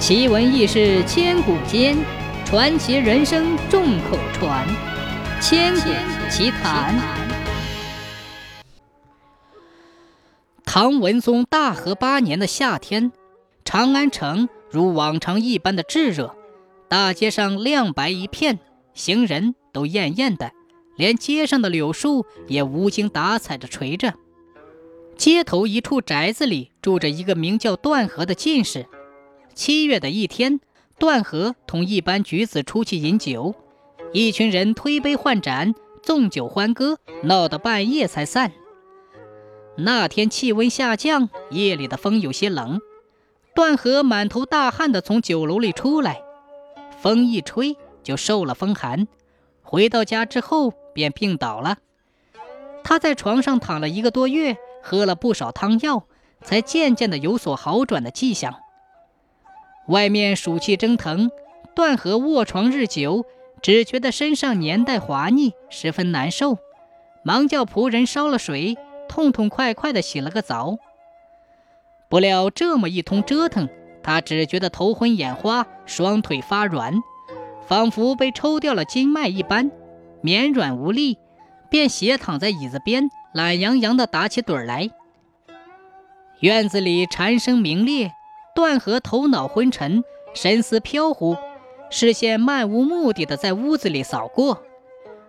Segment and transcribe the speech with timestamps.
[0.00, 1.94] 奇闻异事千古间，
[2.46, 4.66] 传奇人生众口传。
[5.42, 5.90] 千古
[6.30, 6.98] 奇谈。
[10.64, 13.12] 唐文宗大和八年的夏天，
[13.62, 16.34] 长安城如往常一般的炙热，
[16.88, 18.58] 大街上亮白一片，
[18.94, 20.50] 行人都艳艳的，
[20.96, 24.14] 连街上的柳树也无精打采的垂着。
[25.18, 28.86] 街头一处宅子里住着一个名叫段和的进士。
[29.54, 30.60] 七月的一天，
[30.98, 33.54] 段和同一班举子出去饮酒，
[34.12, 38.52] 一群人推杯换盏，纵酒欢歌，闹到半夜才散。
[39.76, 42.80] 那天气温下降，夜里的风有些冷，
[43.54, 46.22] 段和满头大汗地从酒楼里出来，
[47.00, 49.06] 风一吹就受了风寒，
[49.62, 51.78] 回到家之后便病倒了。
[52.82, 56.04] 他在床上躺了一个多月，喝了不少汤药，
[56.42, 58.54] 才渐渐的有所好转的迹象。
[59.86, 61.30] 外面暑气蒸腾，
[61.74, 63.24] 段和卧床日久，
[63.60, 66.58] 只觉得身上黏带滑腻，十分难受，
[67.24, 68.76] 忙叫仆人烧了水，
[69.08, 70.78] 痛痛快快地洗了个澡。
[72.08, 73.68] 不料这么一通折腾，
[74.02, 76.94] 他只觉得头昏眼花，双腿发软，
[77.66, 79.70] 仿佛被抽掉了筋脉一般，
[80.20, 81.18] 绵软无力，
[81.68, 84.90] 便斜躺在椅子边，懒洋洋地打起盹来。
[86.40, 88.12] 院子里蝉声鸣裂。
[88.60, 91.34] 段和头脑昏沉，神思飘忽，
[91.88, 94.62] 视线漫无目的的在屋子里扫过，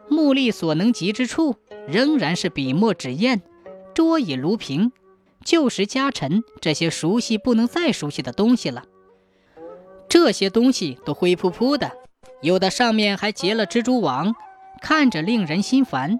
[0.09, 1.55] 目力所能及之处，
[1.87, 3.41] 仍然是笔墨纸砚、
[3.93, 4.91] 桌椅炉瓶、
[5.45, 8.83] 旧时家陈这些熟悉不能再熟悉的东西了。
[10.09, 11.89] 这些东西都灰扑扑的，
[12.41, 14.35] 有的上面还结了蜘蛛网，
[14.81, 16.19] 看着令人心烦，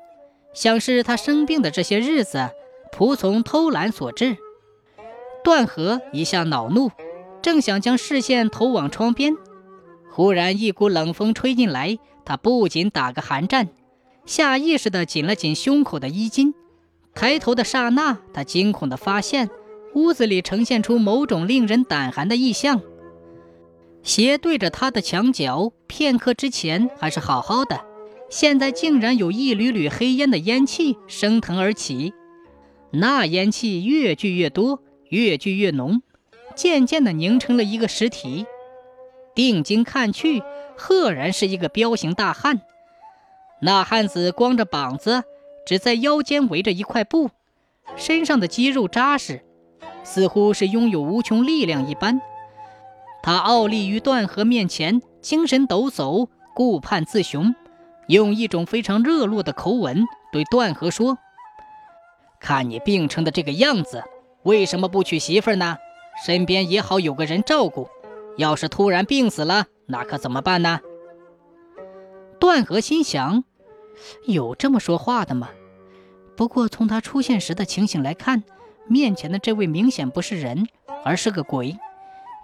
[0.54, 2.52] 像是他生病的这些日子，
[2.94, 4.38] 仆从偷懒所致。
[5.44, 6.92] 段和一下恼怒，
[7.42, 9.36] 正想将视线投往窗边，
[10.12, 13.70] 忽然一股冷风吹进来，他不仅打个寒战，
[14.26, 16.54] 下意识地紧了紧胸口的衣襟。
[17.14, 19.50] 抬头的刹那，他惊恐地发现
[19.96, 22.82] 屋子里呈现出某种令人胆寒的异象。
[24.04, 27.82] 斜对着他的墙角，片刻之前还是好好的，
[28.30, 32.14] 现在竟然有一缕缕黑烟的烟气升腾而起，
[32.92, 34.82] 那烟气越聚越多。
[35.12, 36.02] 越聚越浓，
[36.56, 38.46] 渐渐地凝成了一个实体。
[39.36, 40.42] 定睛看去，
[40.78, 42.62] 赫然是一个彪形大汉。
[43.62, 45.24] 那汉子光着膀子，
[45.66, 47.30] 只在腰间围着一块布，
[47.98, 49.44] 身上的肌肉扎实，
[50.04, 52.22] 似乎是拥有无穷力量一般。
[53.22, 57.54] 他傲立于段河面前，精神抖擞，顾盼自雄，
[58.08, 61.18] 用一种非常热络的口吻对段河说
[62.40, 64.04] ：“看你病成的这个样子。”
[64.44, 65.78] 为什么不娶媳妇呢？
[66.26, 67.88] 身边也好有个人照顾。
[68.38, 70.80] 要是突然病死了，那可怎么办呢？
[72.40, 73.44] 段和心想：
[74.26, 75.50] 有这么说话的吗？
[76.36, 78.44] 不过从他出现时的情形来看，
[78.88, 80.68] 面前的这位明显不是人，
[81.04, 81.78] 而是个鬼。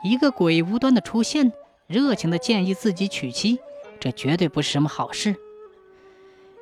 [0.04, 1.52] 一个鬼无端的出现，
[1.88, 3.60] 热情的建议自己娶妻，
[4.00, 5.36] 这绝对不是什么好事。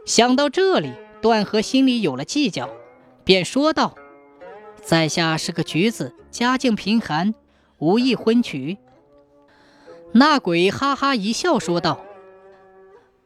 [0.06, 2.69] 想到这里，段和心里有了计较，
[3.25, 3.96] 便说道。
[4.85, 7.34] 在下是个举子，家境贫寒，
[7.79, 8.78] 无意婚娶。
[10.12, 12.06] 那鬼哈哈一笑，说道：“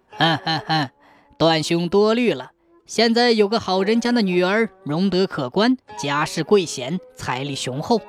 [0.10, 0.92] 哈哈哈，
[1.38, 2.52] 段兄多虑了。
[2.86, 8.02] 现在有个好人家的女儿，容德可观，家世贵显，财力雄厚，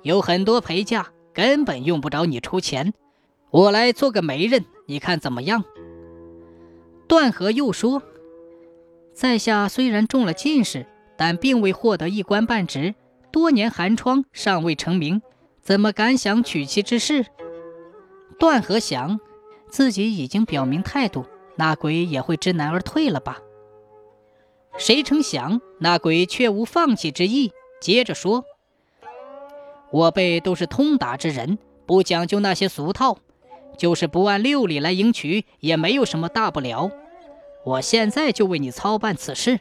[0.00, 2.94] 有很多陪嫁，根本用不着你出钱。
[3.50, 5.62] 我来做个媒人，你看怎么样？”
[7.06, 8.02] 段和又说
[9.12, 12.94] ：“在下虽然中了进士。”但并未获得一官半职，
[13.32, 15.22] 多年寒窗尚未成名，
[15.62, 17.26] 怎么敢想娶妻之事？
[18.38, 19.18] 段和祥，
[19.68, 21.24] 自己已经表明态度，
[21.56, 23.38] 那鬼也会知难而退了吧？
[24.76, 27.50] 谁成想，那鬼却无放弃之意，
[27.80, 28.44] 接着说
[29.90, 33.16] ：“我辈都是通达之人，不讲究那些俗套，
[33.78, 36.90] 就是不按六礼来迎娶，也没有什么大不了。
[37.64, 39.60] 我现在就为你操办此事。”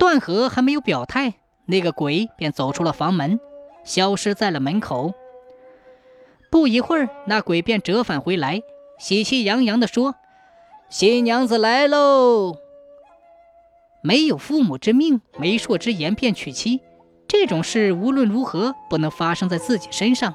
[0.00, 1.34] 段和还没有表态，
[1.66, 3.38] 那个鬼便走出了房门，
[3.84, 5.12] 消失在了门口。
[6.50, 8.62] 不一会儿，那鬼便折返回来，
[8.98, 10.14] 喜气洋洋地说
[10.88, 12.56] ：“新娘子来喽！
[14.02, 16.80] 没有父母之命，媒妁之言便娶妻，
[17.28, 20.34] 这种事无论如何不能发生在自己身上。”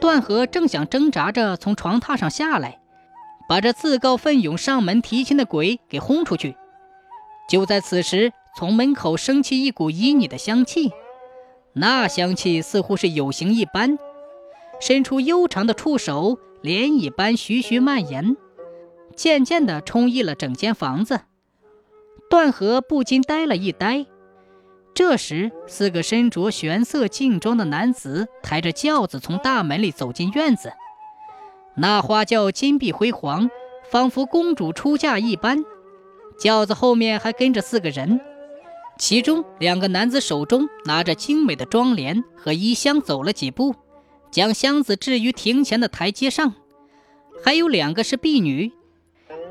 [0.00, 2.80] 段和正想挣扎着从床榻上下来，
[3.46, 6.56] 把这自告奋勇上门提亲的鬼给轰出去。
[7.50, 10.92] 就在此时，从门口升起一股旖旎的香气，
[11.72, 13.98] 那香气似乎是有形一般，
[14.80, 18.36] 伸出悠长的触手，涟漪般徐徐蔓延，
[19.16, 21.22] 渐渐地充溢了整间房子。
[22.30, 24.06] 段和不禁呆了一呆。
[24.94, 30.72] 这时，四个身着玄色劲装的男子抬着轿子从大门里走进院子。
[31.74, 33.50] 那花轿金碧辉煌，
[33.90, 35.64] 仿佛公主出嫁一般。
[36.40, 38.18] 轿子后面还跟着四个人，
[38.98, 43.74] 其中两个男子手中拿着精美的妆奁和衣箱，走了几步，
[44.30, 46.54] 将箱子置于庭前的台阶上。
[47.44, 48.72] 还有两个是婢女，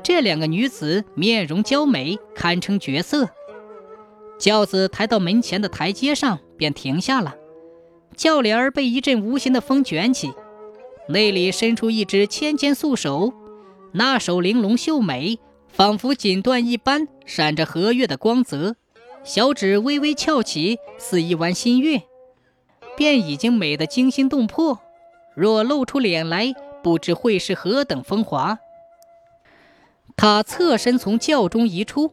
[0.02, 3.28] 这两个女子面容娇美，堪称绝色。
[4.36, 7.36] 轿子抬到门前的台阶上，便停下了。
[8.16, 10.32] 轿帘儿被一阵无形的风卷起，
[11.08, 13.32] 内里伸出一只纤纤素手，
[13.92, 15.38] 那手玲珑秀美。
[15.72, 18.76] 仿佛锦缎一般，闪着和月的光泽，
[19.24, 22.02] 小指微微翘起，似一弯新月，
[22.96, 24.80] 便已经美得惊心动魄。
[25.34, 26.52] 若露出脸来，
[26.82, 28.58] 不知会是何等风华。
[30.16, 32.12] 他侧身从轿中移出，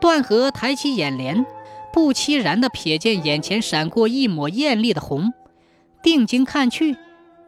[0.00, 1.46] 段和抬起眼帘，
[1.92, 5.32] 不期然地瞥见眼前闪过一抹艳丽的红，
[6.02, 6.98] 定睛看去，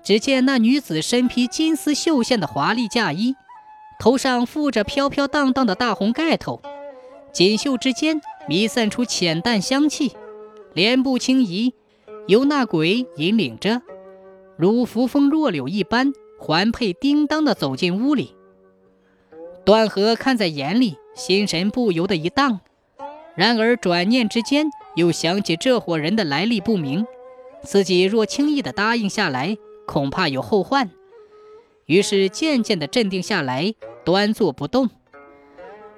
[0.03, 3.35] 只见那女子身披金丝绣线的华丽嫁衣。
[3.99, 6.63] 头上覆着飘飘荡荡的大红盖头，
[7.33, 10.13] 锦绣之间弥散出浅淡香气，
[10.73, 11.75] 莲步轻移，
[12.29, 13.83] 由那鬼引领着，
[14.57, 18.37] 如扶风弱柳一般，环佩叮当的走进屋里。
[19.65, 22.61] 段和看在眼里，心神不由得一荡，
[23.35, 27.05] 然而转念之间，又想起这伙人的来历不明，
[27.63, 30.89] 自己若轻易的答应下来，恐怕有后患。
[31.89, 33.75] 于是渐渐地镇定下来，
[34.05, 34.91] 端坐不动。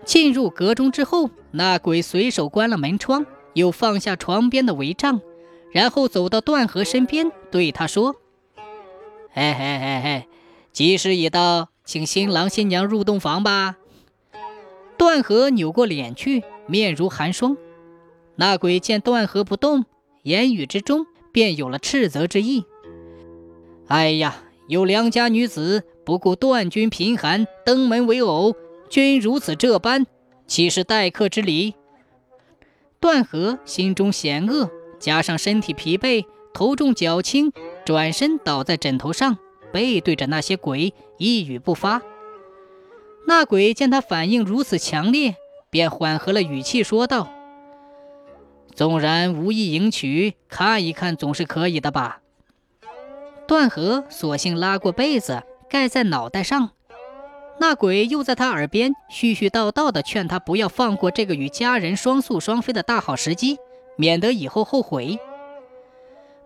[0.04, 5.20] 进入阁中之后，那鬼随手关了门窗，又放下床边的帷帐，
[5.72, 8.14] 然后走到段和身边，对他说
[9.34, 10.28] ：“嘿嘿嘿嘿，
[10.72, 13.76] 吉时已到，请新郎新娘入洞房吧。”
[14.96, 17.56] 段和扭过脸去，面如寒霜。
[18.36, 19.84] 那鬼见段和不动，
[20.22, 22.64] 言语之中便有了斥责之意。
[23.88, 28.54] “哎呀！”有良家女子不顾段君贫寒登门为偶，
[28.88, 30.06] 君如此这般，
[30.46, 31.74] 岂是待客之礼？
[33.00, 34.70] 段和心中险恶，
[35.00, 36.24] 加上身体疲惫，
[36.54, 37.52] 头重脚轻，
[37.84, 39.38] 转身倒在枕头上，
[39.72, 42.00] 背对着那些鬼，一语不发。
[43.26, 45.34] 那鬼见他反应如此强烈，
[45.68, 47.28] 便缓和了语气说道
[48.72, 52.20] ：“纵然无意迎娶，看一看总是可以的吧。”
[53.50, 56.70] 段和索性拉过被子盖在脑袋上，
[57.58, 63.58] 那鬼又在他耳边絮絮叨叨地劝他不要放过这个与家人双宿双飞的大好时机，
[63.96, 65.18] 免得以后后悔。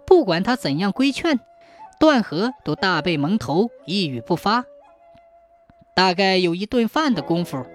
[0.07, 1.39] 不管他怎样规劝，
[2.01, 4.65] 段和都大被蒙头，一语不发。
[5.95, 7.67] 大概有一顿饭的功夫，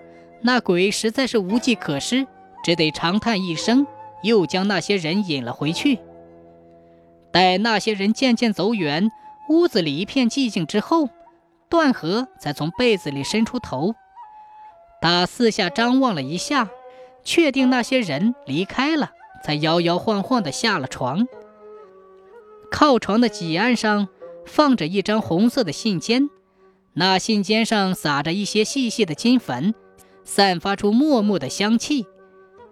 [0.41, 2.25] 那鬼实在是无计可施，
[2.63, 3.85] 只得长叹一声，
[4.23, 5.99] 又将那些人引了回去。
[7.31, 9.11] 待那些人渐渐走远，
[9.49, 11.09] 屋子里一片寂静之后，
[11.69, 13.95] 段和才从被子里伸出头。
[15.01, 16.69] 他四下张望了一下，
[17.23, 19.11] 确定那些人离开了，
[19.43, 21.27] 才摇摇晃晃地下了床。
[22.71, 24.07] 靠床的几案上
[24.45, 26.29] 放着一张红色的信笺，
[26.93, 29.73] 那信笺上撒着一些细细的金粉，
[30.23, 32.05] 散发出默默的香气，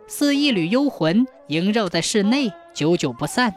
[0.08, 3.54] 似一缕幽魂萦绕在室内，久久不散。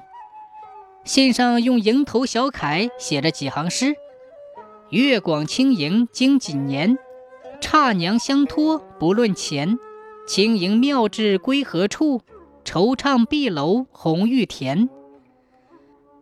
[1.04, 3.96] 信上用蝇头小楷写着几行诗
[4.90, 6.98] ：“月广轻盈经几年，
[7.60, 9.78] 差娘相托不论钱。
[10.26, 12.20] 轻盈妙质归何处？
[12.64, 14.88] 惆怅碧楼红玉田。”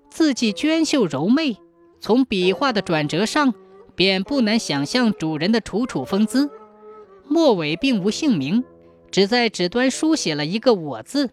[0.09, 1.59] 字迹娟秀柔媚，
[2.01, 3.53] 从笔画的转折上，
[3.95, 6.51] 便不难想象主人的楚楚风姿。
[7.27, 8.65] 末尾并无姓名，
[9.11, 11.31] 只在纸端书写了一个“我”字。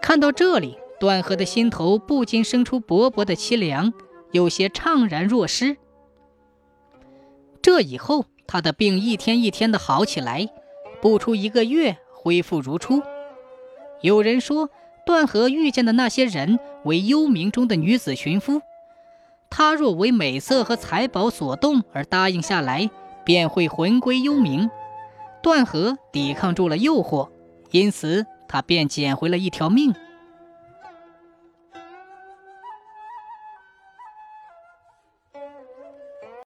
[0.00, 0.78] 看到这里。
[1.04, 3.92] 段和的心头不禁生出薄薄的凄凉，
[4.32, 5.76] 有些怅然若失。
[7.60, 10.48] 这以后，他的病一天一天的好起来，
[11.02, 13.02] 不出一个月，恢复如初。
[14.00, 14.70] 有人说，
[15.04, 18.62] 段和遇见的那些人为幽冥中的女子寻夫，
[19.50, 22.88] 他若为美色和财宝所动而答应下来，
[23.26, 24.70] 便会魂归幽冥。
[25.42, 27.28] 段和抵抗住了诱惑，
[27.72, 29.94] 因此他便捡回了一条命。